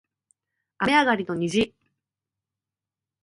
[0.81, 1.75] 雨上がりの虹